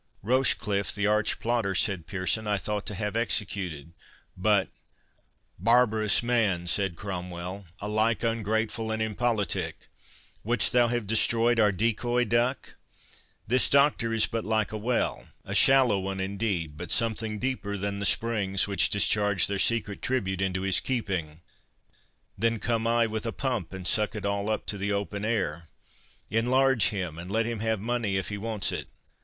"Rochecliffe, 0.23 0.95
the 0.95 1.05
arch 1.05 1.39
plotter," 1.39 1.75
said 1.75 2.07
Pearson, 2.07 2.47
"I 2.47 2.57
thought 2.57 2.87
to 2.87 2.95
have 2.95 3.15
executed, 3.15 3.93
but"— 4.35 4.69
"Barbarous 5.59 6.23
man," 6.23 6.65
said 6.65 6.95
Cromwell, 6.95 7.67
"alike 7.79 8.23
ungrateful 8.23 8.89
and 8.91 8.99
impolitic—wouldst 8.99 10.73
thou 10.73 10.87
have 10.87 11.05
destroyed 11.05 11.59
our 11.59 11.71
decoy 11.71 12.25
duck? 12.25 12.77
This 13.45 13.69
doctor 13.69 14.11
is 14.11 14.25
but 14.25 14.43
like 14.43 14.71
a 14.71 14.77
well, 14.79 15.25
a 15.45 15.53
shallow 15.53 15.99
one 15.99 16.19
indeed, 16.19 16.77
but 16.77 16.89
something 16.89 17.37
deeper 17.37 17.77
than 17.77 17.99
the 17.99 18.05
springs 18.07 18.67
which 18.67 18.89
discharge 18.89 19.45
their 19.45 19.59
secret 19.59 20.01
tribute 20.01 20.41
into 20.41 20.61
his 20.63 20.79
keeping; 20.79 21.41
then 22.35 22.57
come 22.57 22.87
I 22.87 23.05
with 23.05 23.27
a 23.27 23.31
pump, 23.31 23.71
and 23.71 23.85
suck 23.87 24.15
it 24.15 24.25
all 24.25 24.49
up 24.49 24.65
to 24.65 24.79
the 24.79 24.91
open 24.91 25.23
air. 25.23 25.67
Enlarge 26.31 26.85
him, 26.87 27.19
and 27.19 27.29
let 27.29 27.45
him 27.45 27.59
have 27.59 27.79
money 27.79 28.17
if 28.17 28.29
he 28.29 28.39
wants 28.39 28.71
it. 28.71 28.87